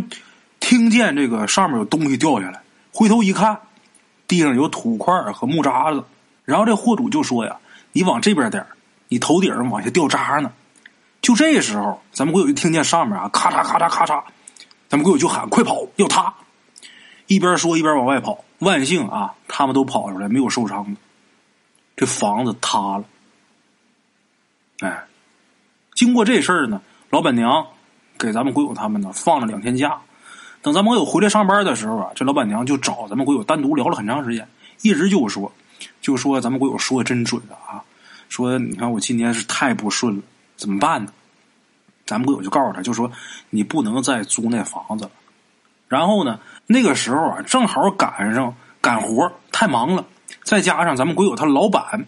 [0.59, 2.61] 听见这个上面有东西掉下来，
[2.97, 3.59] 回头一看，
[4.27, 6.03] 地上有土块和木渣子。
[6.45, 7.55] 然后这货主就说呀
[7.93, 8.65] ：“你往这边点
[9.07, 10.51] 你头顶上往下掉渣呢。”
[11.21, 14.23] 就这时候，咱们鬼友就听见上面啊，咔嚓咔嚓咔嚓，
[14.89, 16.33] 咱们鬼友就喊：“快跑，要塌！”
[17.27, 18.43] 一边说一边往外跑。
[18.57, 20.99] 万幸啊，他们都跑出来，没有受伤的。
[21.95, 23.03] 这房子塌了。
[24.79, 25.03] 哎，
[25.93, 26.81] 经过这事儿呢，
[27.11, 27.67] 老板娘
[28.17, 30.01] 给咱们鬼友他们呢放了两天假。
[30.61, 34.47] 等咱们鬼友回来上班的时候啊，这老板娘就找咱们鬼友单独聊了很长时间，
[34.81, 35.51] 一直就说，
[36.01, 37.83] 就说咱们鬼友说的真准啊，
[38.29, 40.23] 说你看我今年是太不顺了。
[40.55, 41.11] 怎么办呢？
[42.05, 43.11] 咱们鬼友就告诉他，就说
[43.49, 45.11] 你不能再租那房子了。
[45.87, 50.05] 然后呢，那个时候啊，正好赶上赶活太忙了，
[50.43, 52.07] 再加上咱们鬼友他老板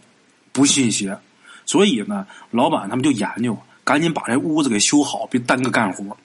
[0.51, 1.17] 不信邪，
[1.65, 6.17] 所以呢，老板他们就研究，赶紧把这屋子给修好，别耽搁干活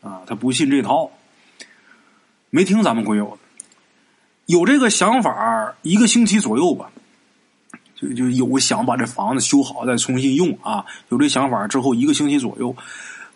[0.00, 0.22] 啊。
[0.26, 1.10] 他不信这套，
[2.50, 3.64] 没听咱们鬼友的，
[4.46, 6.90] 有这个想法一个星期左右吧。
[7.98, 10.84] 就就有想把这房子修好再重新用啊！
[11.08, 12.76] 有这想法之后，一个星期左右，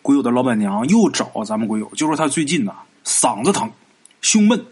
[0.03, 3.71] 鬼友的老板娘又找咱们鬼友，就说他最近呐嗓子疼、
[4.21, 4.63] 胸闷、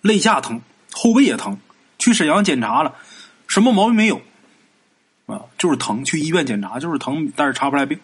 [0.00, 0.58] 肋下疼、
[0.90, 1.58] 后背也疼，
[1.98, 2.94] 去沈阳检查了，
[3.46, 4.22] 什么毛病没有
[5.26, 5.42] 啊？
[5.58, 8.00] 就是疼，去医院检查就是疼，但是查不来病。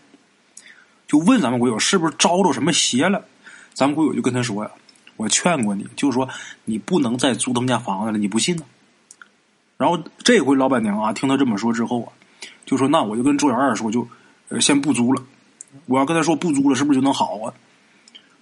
[1.09, 3.25] 就问咱们鬼友是不是招着什么邪了？
[3.73, 4.71] 咱们鬼友就跟他说呀
[5.17, 6.29] ：“我劝过你，就是说
[6.65, 8.65] 你不能再租他们家房子了，你不信呢？”
[9.79, 12.13] 然后这回老板娘啊，听他这么说之后啊，
[12.65, 14.07] 就说：“那我就跟周小二说，就
[14.49, 15.23] 呃先不租了。
[15.87, 17.53] 我要跟他说不租了，是不是就能好啊？”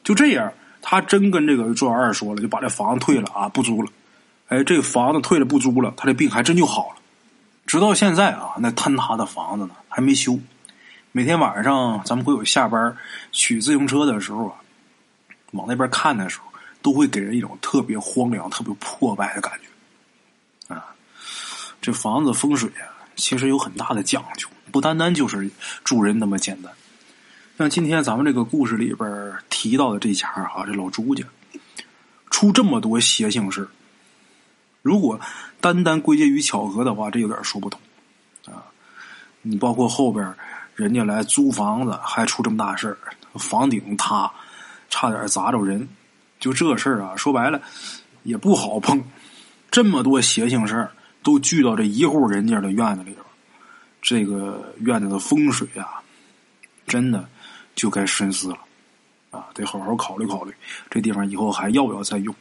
[0.05, 0.53] 就这样，
[0.83, 3.91] 他真跟这个周小二说了，就把这房子退了啊，不租了。
[4.49, 6.97] 哎，这房子退了不租了，他这病还真就好了。
[7.67, 10.39] 直到现在啊，那坍塌的房子呢还没修。
[11.13, 12.97] 每天晚上咱们会有下班
[13.33, 14.57] 取自行车的时候啊，
[15.53, 16.50] 往那边看的时候，
[16.83, 20.87] 都会给人一种特别荒凉、特别破败的感觉啊。
[21.81, 25.51] 这房子风水啊，其实有很大的讲究，不单单就是
[25.85, 26.73] 住人那么简单。
[27.59, 31.25] 像今天咱们这个故事里边提到的这家哈，这老朱家
[32.31, 33.69] 出这么多邪性事
[34.81, 35.21] 如果
[35.61, 37.79] 单单归结于巧合的话，这有点说不通
[38.47, 38.65] 啊。
[39.43, 40.35] 你包括后边
[40.75, 42.97] 人家来租房子还出这么大事，
[43.35, 44.33] 房顶塌，
[44.89, 45.87] 差点砸着人，
[46.41, 47.63] 就这事儿啊，说白了
[48.25, 49.01] 也不好碰。
[49.71, 50.91] 这么多邪性事儿。
[51.23, 53.17] 都聚到这一户人家的院子里边，
[54.01, 56.01] 这个院子的风水啊，
[56.87, 57.29] 真的
[57.75, 58.59] 就该深思了
[59.31, 60.55] 啊，得好好考虑考虑，
[60.89, 62.35] 这地方以后还要不要再用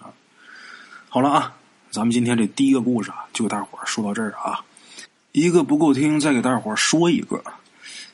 [0.00, 0.12] 啊？
[1.08, 1.56] 好了啊，
[1.90, 4.62] 咱们今天这第一个故事啊，就给大伙说到这儿啊，
[5.32, 7.42] 一个不够听，再给大伙说一个。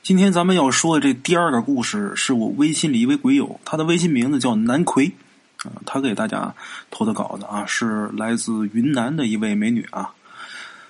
[0.02, 5.12] 今天咱们要说的这第二个故事，是我微信里一位鬼友，他的微信名字叫南葵。
[5.58, 6.54] 啊，他给大家
[6.90, 10.10] 投的稿子啊，是来自云南的一位美女啊。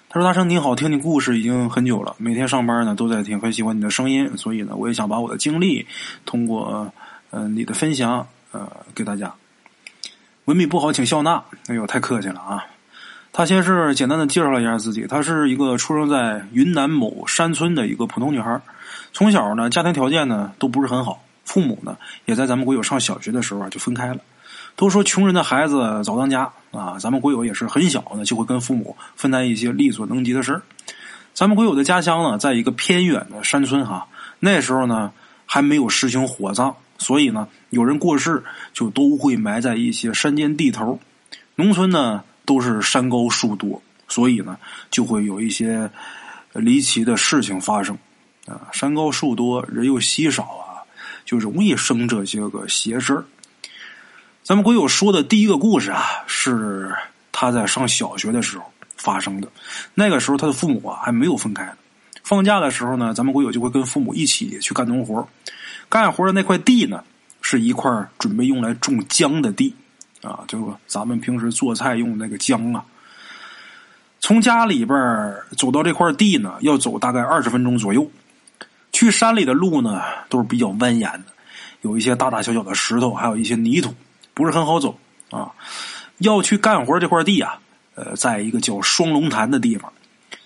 [0.09, 5.85] 他说：“大圣你好，听你故事已经很久了，每天上班呢都在听，很喜欢你的声音，所以呢，我也想把我的经历
[6.25, 6.93] 通过
[7.31, 9.35] 嗯你的分享呃给大家。
[10.45, 11.43] 文笔不好，请笑纳。
[11.67, 12.65] 哎呦，太客气了啊！
[13.33, 18.61] 她先是简单的介绍了一下自己，她是一个出生在云南某山村的一个普通女孩，
[19.13, 24.19] 从小呢家庭条件呢都不是很好，父母呢也在咱们国有上小学的时候啊就分开了。
[24.75, 30.63] 都说穷人的孩子早当家啊，咱们国有也是很小呢就会跟父母分担一些力所能及的事儿。
[31.33, 34.09] 咱们国有的家乡呢，在一个偏远的山村哈，
[34.41, 35.13] 那时候呢
[35.47, 40.99] 还没有实行火葬，所以呢有人过世就都会埋在一些山间地头。
[41.55, 42.25] 农村呢。
[42.45, 44.59] 都是山高树多，所以呢，
[44.91, 45.91] 就会有一些
[46.53, 47.97] 离奇的事情发生
[48.47, 48.69] 啊。
[48.73, 50.83] 山高树多，人又稀少啊，
[51.25, 53.25] 就容易生这些个邪事儿。
[54.43, 56.93] 咱们国友说的第一个故事啊，是
[57.31, 58.65] 他在上小学的时候
[58.97, 59.49] 发生的。
[59.95, 61.73] 那个时候，他的父母啊还没有分开。
[62.25, 65.29] 放假的时候呢，咱们国友就会跟父母一起去干农活。
[65.89, 67.05] 干活的那块地呢，
[67.43, 69.75] 是一块准备用来种姜的地。
[70.23, 72.85] 啊，就咱们平时做菜用那个姜啊，
[74.21, 74.99] 从家里边
[75.57, 78.11] 走到这块地呢，要走大概二十分钟左右。
[78.93, 81.23] 去山里的路呢，都是比较蜿蜒的，
[81.83, 83.95] 有一些大大小小的石头，还有一些泥土，
[84.35, 84.99] 不是很好走
[85.31, 85.53] 啊。
[86.19, 87.59] 要去干活这块地啊，
[87.95, 89.91] 呃，在一个叫双龙潭的地方。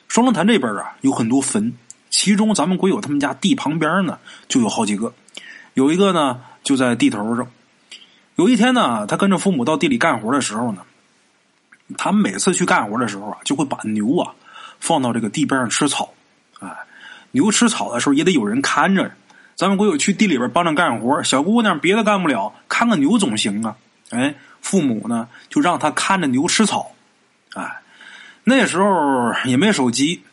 [0.07, 1.73] 双龙潭这边啊，有很多坟，
[2.11, 5.13] 其中咱们鬼友他们家地旁边呢，就有好几个，
[5.73, 7.51] 有一个呢就在地头上。
[8.37, 10.83] 有一天呢，他跟着父母到地里干活的时候呢，
[11.97, 14.35] 他们每次去干活的时候啊，就会把牛啊
[14.81, 16.12] 放到这个地边上吃草。
[16.61, 16.68] 哎，
[17.31, 19.12] 牛吃草的时候也得有人看着。
[19.55, 23.77] 咱们国有去地里边帮着干活，小姑娘别的干不了，看个牛总行啊。
[24.11, 26.90] 哎，父母呢就让他看着牛吃草。
[27.55, 27.83] 哎，
[28.42, 30.25] 那时候也没手机，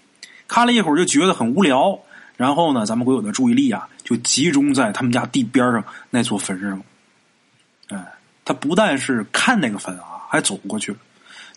[0.47, 1.99] 看了一会儿就觉得很无聊。
[2.35, 6.81] 然后呢，咱们国有的注意力啊就集中在他们家地边上那座坟上了。
[8.51, 10.97] 他不但是看那个坟啊，还走过去了，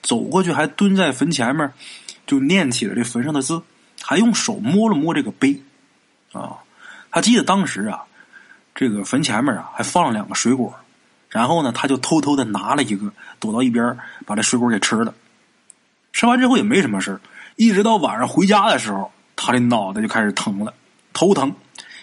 [0.00, 1.68] 走过去还蹲在坟前面，
[2.24, 3.61] 就念起了这坟上的字，
[4.00, 5.61] 还用手摸了摸这个碑，
[6.30, 6.59] 啊，
[7.11, 8.04] 他记得当时啊，
[8.76, 10.72] 这个坟前面啊还放了两个水果，
[11.28, 15.12] 然后呢，他就偷偷的拿了一个，躲到一边把这水果给吃了。
[16.12, 17.18] 吃完之后也没什么事
[17.57, 20.72] 一直到晚上回家的时候，他的脑袋就开始疼了，
[21.12, 21.52] 头疼，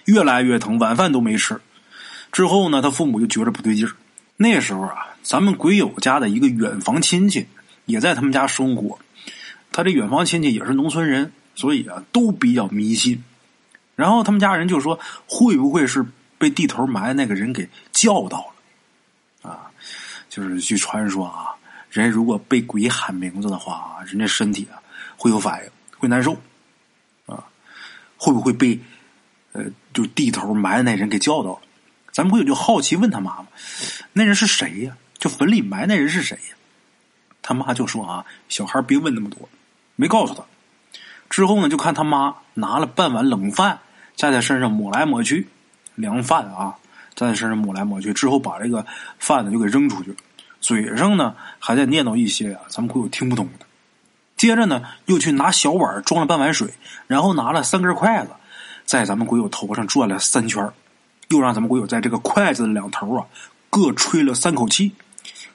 [0.03, 1.61] 越来越疼，晚饭都没吃。
[2.33, 3.93] 之后呢，他父母就觉着不对劲儿。
[4.41, 7.47] 那时候啊，咱们鬼友家的一个远房亲戚
[7.85, 8.97] 也在他们家生活。
[9.71, 13.23] 他这远房亲戚也是农村人，所以啊都比较迷信。
[13.95, 14.99] 然后他们家人就说
[15.29, 16.03] ：“会不会是
[16.39, 18.39] 被地头埋的那个人给叫到
[19.43, 19.71] 了？”啊，
[20.27, 21.53] 就是据传说啊，
[21.91, 24.81] 人如果被鬼喊名字的话，人家身体啊
[25.15, 26.33] 会有反应，会难受。
[27.27, 27.45] 啊，
[28.17, 28.79] 会不会被
[29.51, 31.59] 呃就地头埋的那人给叫到了？
[32.11, 33.47] 咱们鬼友就好奇问他妈妈
[34.13, 34.95] ：“那人是谁呀？
[35.17, 36.55] 就坟里埋那人是谁呀？”
[37.41, 39.49] 他妈就说：“啊，小孩别问那么多，
[39.95, 40.43] 没告诉他。”
[41.29, 43.79] 之后呢，就看他妈拿了半碗冷饭，
[44.15, 45.47] 在他身上抹来抹去，
[45.95, 46.75] 凉饭啊，
[47.15, 48.13] 在他身上抹来抹去。
[48.13, 48.85] 之后把这个
[49.17, 50.17] 饭呢就给扔出去了，
[50.59, 53.65] 嘴上呢还在念叨一些啊，咱们鬼友听不懂的。
[54.35, 56.73] 接着呢，又去拿小碗装了半碗水，
[57.07, 58.31] 然后拿了三根筷子，
[58.85, 60.69] 在咱们鬼友头上转了三圈
[61.31, 63.25] 又让咱们鬼友在这个筷子两头啊，
[63.69, 64.91] 各吹了三口气，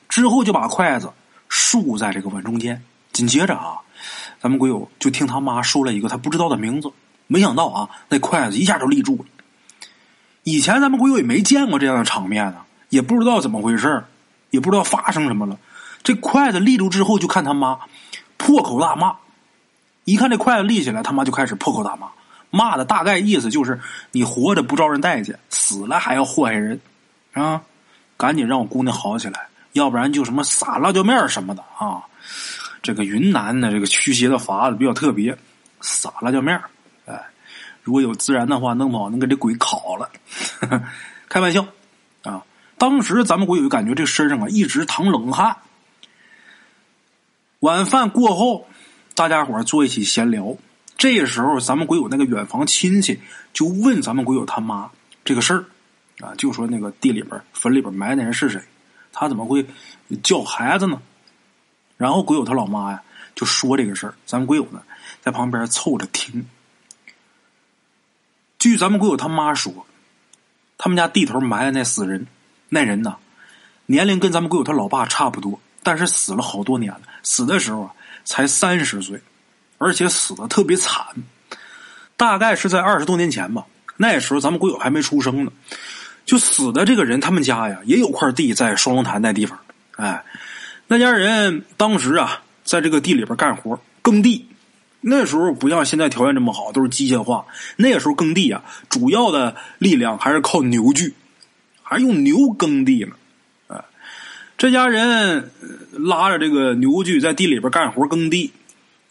[0.08, 1.12] 之后就把筷子
[1.48, 2.82] 竖在这个碗中间。
[3.12, 3.78] 紧接着啊，
[4.40, 6.90] 咱们鬼友就听他妈说了一个他不知道的名字。
[7.26, 9.24] 没想到啊，那筷子一下就立住了。
[10.44, 14.04] 以前咱们鬼友也没见过这样的场面啊，也不知道怎么回事
[14.50, 15.58] 也不知道发生什么了。
[16.02, 17.80] 这筷子立住之后，就看他妈
[18.36, 19.16] 破口大骂。
[20.04, 22.08] 一看这筷子立起来，他妈就开始破口大骂。
[22.50, 23.80] 骂的大概意思就是：
[24.12, 26.80] 你活着不招人待见，死了还要祸害人，
[27.32, 27.62] 啊！
[28.16, 32.02] 赶紧让我姑娘好起来，要不然就什么撒辣椒面什么的啊！
[32.82, 35.36] 这个云南的这个驱邪的法子比较特别，
[35.80, 36.58] 撒辣椒面
[37.04, 37.26] 哎，
[37.82, 40.10] 如果有自然的话，弄不好能给这鬼烤了。
[41.28, 41.66] 开玩笑
[42.22, 42.42] 啊！
[42.78, 45.56] 当时咱们鬼友感觉这身上啊一直淌冷汗。
[47.60, 48.68] 晚饭过后，
[49.14, 50.56] 大家伙坐一起闲聊。
[50.98, 53.20] 这时候，咱们鬼友那个远房亲戚
[53.52, 54.90] 就问咱们鬼友他妈
[55.24, 55.64] 这个事儿，
[56.26, 58.60] 啊，就说那个地里边坟里边埋那人是谁？
[59.12, 59.66] 他怎么会
[60.22, 61.00] 叫孩子呢？
[61.96, 63.02] 然后鬼友他老妈呀
[63.34, 64.82] 就说这个事儿，咱们鬼友呢
[65.20, 66.48] 在旁边凑着听。
[68.58, 69.86] 据咱们鬼友他妈说，
[70.78, 72.26] 他们家地头埋的那死人，
[72.70, 73.16] 那人呢
[73.84, 79.20] 年龄跟咱们鬼友他老爸差不多，但是死了好多年了，死的时候啊才三十岁。
[79.78, 81.04] 而且死的特别惨，
[82.16, 83.64] 大概是在二十多年前吧。
[83.96, 85.52] 那时候咱们鬼友还没出生呢，
[86.24, 89.58] 就死的这个人，他们家呀也有块地在双龙潭那地方。
[89.96, 90.24] 哎，
[90.86, 94.46] 那家人当时啊在这个地里边干活耕地。
[95.08, 97.46] 那时候不像现在条件这么好，都是机械化。
[97.76, 101.14] 那时候耕地啊，主要的力量还是靠牛具，
[101.82, 103.12] 还用牛耕地呢。
[103.68, 103.84] 啊，
[104.58, 105.52] 这家人
[105.92, 108.52] 拉着这个牛具在地里边干活耕地，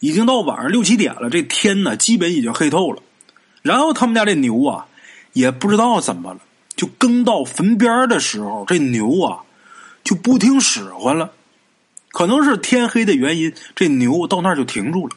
[0.00, 3.02] 已经到晚上六七点了，这天呢基本已经黑透了。
[3.62, 4.86] 然后他们家这牛啊，
[5.32, 6.40] 也不知道怎么了，
[6.76, 9.42] 就耕到坟边的时候，这牛啊
[10.04, 11.32] 就不听使唤了。
[12.10, 15.16] 可能是天黑的原因，这牛到那儿就停住了。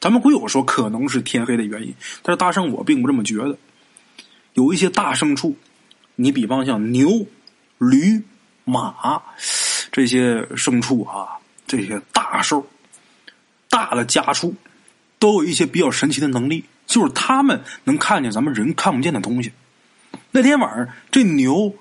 [0.00, 3.56] 咱们鬼友说可能是天黑的原因，但是大圣我并不这么觉得。
[4.54, 5.56] 有一些大牲畜，
[6.16, 7.26] 你比方像牛、
[7.78, 8.22] 驴、
[8.64, 9.22] 马
[9.92, 12.66] 这些牲畜啊，这些大兽、
[13.74, 14.54] 大的家畜，
[15.18, 19.50] 都有一些比较神奇的能力，就是他们能看见咱们人看不见的东西。
[20.30, 21.74] 那天晚上，这牛。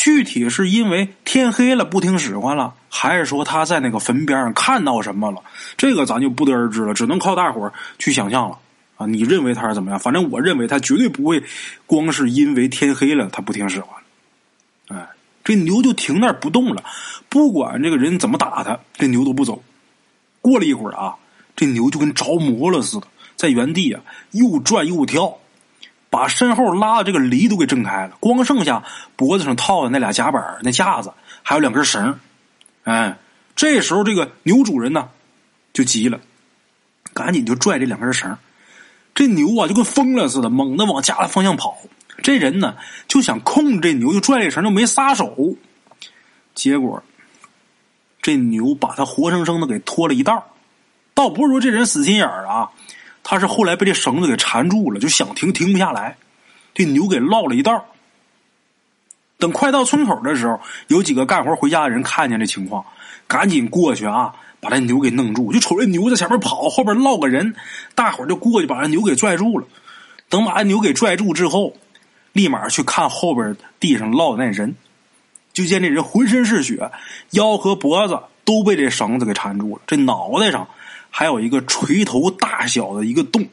[0.00, 5.42] 具体是因为天黑了不听使唤了，还是说他在那个坟边上看到什么了？
[5.76, 8.56] 这个咱就不得而知了，只能靠大伙儿去想象了
[8.96, 9.06] 啊！
[9.06, 9.98] 你认为他是怎么样？
[9.98, 11.42] 反正我认为他绝对不会
[11.84, 13.90] 光是因为天黑了他不听使唤
[14.86, 15.08] 哎，
[15.42, 16.84] 这牛就停那儿不动了，
[17.28, 19.60] 不管这个人怎么打他，这牛都不走。
[20.40, 21.16] 过了一会儿啊，
[21.56, 24.00] 这牛就跟着魔了似的，在原地啊
[24.32, 25.38] 又转又跳。
[26.10, 28.82] 把身后拉的这个犁都给挣开了，光剩下
[29.14, 32.18] 脖子上套的那俩夹板、那架子，还有两根绳。
[32.84, 33.18] 哎，
[33.54, 35.10] 这时候这个牛主人呢
[35.74, 36.18] 就急了，
[37.12, 38.38] 赶紧就拽这两根绳。
[39.14, 41.76] 这牛啊就跟疯了似的，猛地往家的方向跑。
[42.22, 45.56] 这人呢就想控制这牛，就拽这绳，就没撒手。
[46.54, 47.02] 结果
[48.28, 50.44] 这牛把他活生生的给拖了一道。
[51.14, 52.68] 倒不是说这人死心眼儿啊。
[53.24, 56.16] 他是后来被这绳子给缠住了，就想停停不下来，
[56.74, 57.84] 这牛给落了一道。
[59.38, 62.84] 等快到村口的时候，有几个干活回家的人看见这情况，
[63.26, 65.52] 赶紧过去啊，把这牛给弄住。
[65.52, 67.54] 就瞅这牛在前面跑，后边落个人，
[67.94, 69.66] 大伙就过去把这牛给拽住了。
[70.28, 71.74] 等把这牛给拽住之后，
[72.32, 74.74] 立马去看后边地上落的那人，
[75.58, 76.88] 就见这人浑身是血，
[77.30, 80.68] 腰和脖子都被这绳子给缠住了，这脑袋上。
[81.10, 83.44] 还有一个锤头大小的一个洞，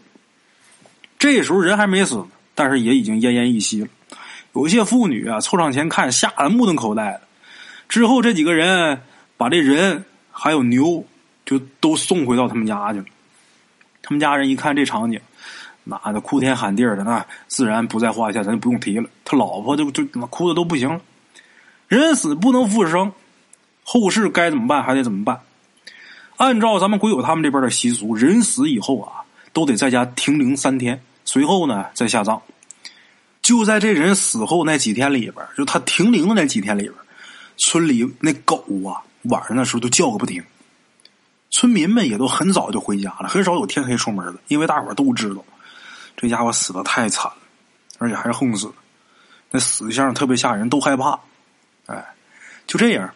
[1.17, 3.87] 这时候人还没死，但是也已经奄奄一息了。
[4.53, 7.21] 有些妇女啊凑上前看，吓得目瞪口呆的。
[7.89, 9.01] 之后这几个人
[9.35, 11.03] 把这人还有牛
[11.43, 13.05] 就都送回到他们家去了。
[14.03, 15.19] 他们家人一看这场景，
[15.85, 19.09] 那的哭天喊地的，那自然不在话下，咱就不用提了。
[19.23, 21.01] 他老婆就就哭的都不行了。
[21.87, 23.11] 人死不能复生，
[23.83, 25.41] 后事该怎么办还得怎么办。
[26.37, 32.41] 按照咱们鬼友他们这边的习俗，人死以后啊，都得在家停灵三天，随后呢再下葬。
[33.41, 36.93] 就在这人死后那几天里边，就他停灵的那几天里边，
[37.57, 40.43] 村里那狗啊，晚上的时候都叫个不停。
[41.51, 45.45] 村民们也都很早就回家了，很少有天黑出门的，因为大伙都知道
[46.17, 47.37] 这家伙死的太惨了，
[47.99, 48.73] 而且还是横死的，
[49.51, 51.17] 那死相特别吓人，都害怕。
[51.85, 52.13] 哎，
[52.67, 53.13] 就这样，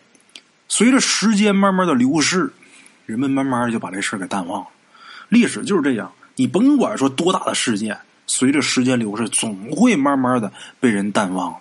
[0.68, 2.52] 随着时间慢慢的流逝。
[3.06, 4.68] 人们慢慢就把这事给淡忘了，
[5.30, 6.12] 历史就是这样。
[6.36, 11.52] 你甭管说多大的事件，随着时间流逝，总会慢慢的被人淡忘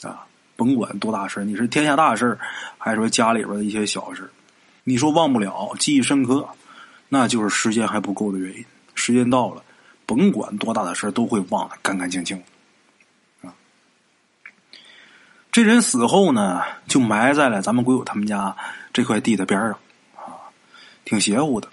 [0.00, 0.26] 啊，
[0.56, 2.38] 甭管多大事你是天下大事
[2.78, 4.30] 还是说家里边的一些小事
[4.84, 6.48] 你说忘不了，记忆深刻，
[7.10, 8.64] 那就是时间还不够的原因。
[8.94, 9.62] 时间到了，
[10.06, 12.42] 甭管多大的事都会忘得干干净净。
[13.42, 13.52] 啊，
[15.56, 18.54] 这人死后呢，就埋在了咱们鬼友他们家
[18.92, 19.70] 这块地的边上。
[20.14, 20.36] 啊
[21.02, 21.66] 挺邪乎的，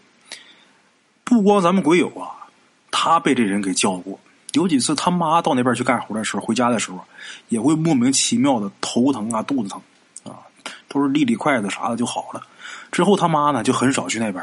[1.26, 2.48] 不光咱们鬼友啊，
[2.92, 4.18] 他被这人给叫过。
[4.54, 7.04] 有几次他妈到那边去干活的时候，回家的时候
[7.50, 9.82] 也会莫名其妙的头疼啊、肚子疼
[10.24, 10.40] 啊，
[10.88, 12.42] 都是立立筷子啥的就好了。
[12.90, 14.42] 之后他妈呢就很少去那边。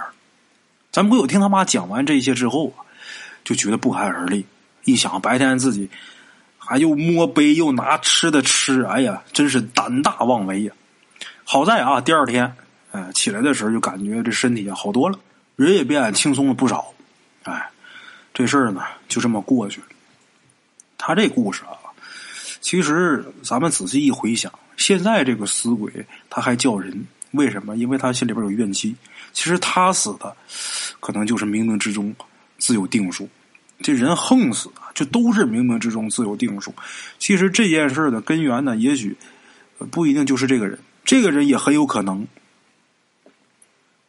[0.92, 2.85] 咱们鬼友听他妈讲完这些之后啊，
[3.42, 4.44] 就觉得不寒而栗。
[4.85, 5.88] 一想白天自己
[6.70, 10.72] 啊又摸杯又拿吃的吃，哎呀，真是胆大妄为呀！
[11.42, 12.54] 好在啊，第二天。
[12.92, 15.18] 哎，起来的时候就感觉这身体啊好多了，
[15.56, 16.94] 人也变轻松了不少。
[17.42, 17.68] 哎，
[18.33, 19.88] 这事儿呢就这么过去了。
[20.96, 21.75] 他这故事啊，
[22.60, 25.92] 其实咱们仔细一回想，现在这个死鬼
[26.29, 27.77] 他还叫人，为什么？
[27.77, 28.94] 因为他心里边有怨气。
[29.33, 30.37] 其实他死的
[31.00, 32.14] 可能就是冥冥之中
[32.58, 33.29] 自有定数。
[33.83, 36.74] 这人横死啊，就都是冥冥之中自有定数。
[37.18, 39.16] 其实这件事的根源呢，也许
[39.90, 42.26] 不一定就是这个人，这个人也很有可能。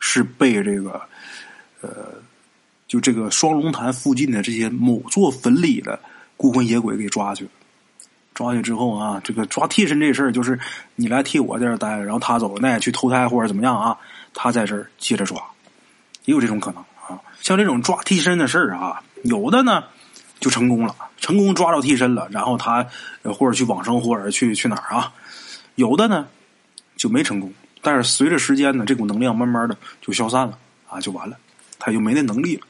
[0.04, 1.00] 是被这个，
[1.82, 2.16] 呃，
[2.88, 5.98] 就这个双龙潭附近的这些某座坟里的
[6.36, 7.52] 孤魂野鬼给抓去了。
[8.34, 10.60] 抓去之后啊，这个抓替身这事儿，就是
[10.96, 13.96] 你来替我在这待着，然后他走了，那也去投胎或者怎么样啊？
[14.34, 15.40] 他在这儿接着抓。
[16.26, 17.22] 也有这种可能啊。
[17.40, 19.84] 像这种抓替身的事儿啊，有的呢
[20.40, 22.86] 就成功了，成功抓到替身了，然后他
[23.24, 25.14] 或者去往生，或者去去哪儿啊？
[25.76, 26.28] 有的呢
[26.96, 30.58] 就没成功，但是随着时间呢，这股能量慢慢的就消散了
[30.90, 31.38] 啊，就完了，
[31.80, 32.64] 他就没那能力了。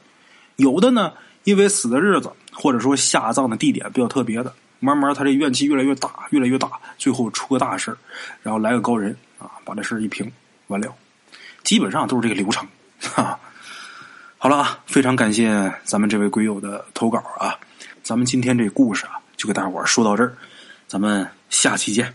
[0.56, 1.12] 有的呢，
[1.44, 7.96] 因为死的日子或者说下葬的地点比较特别的，慢慢他这怨气越来越大，越来越大，最后出个大事
[8.42, 10.30] 然后来个高人啊，把这事一平
[10.66, 10.94] 完了，
[11.64, 12.66] 基本上都是这个流程。
[13.00, 13.38] 哈，
[14.42, 17.56] 好了啊，非常感谢咱们这位鬼友的投稿啊，
[18.02, 20.34] 咱们今天这故事啊，就给大伙儿说到这儿，
[20.88, 22.12] 咱们下期见。